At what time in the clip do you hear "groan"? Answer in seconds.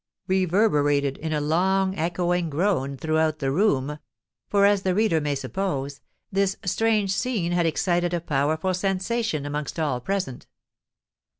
2.49-2.97